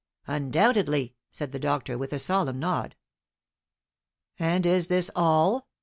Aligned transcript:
"Undoubtedly," 0.25 1.13
said 1.29 1.51
the 1.51 1.59
doctor, 1.59 1.95
with 1.95 2.11
a 2.11 2.17
solemn 2.17 2.57
nod. 2.57 2.95
"And 4.39 4.65
is 4.65 4.87
this 4.87 5.11
all?" 5.15 5.67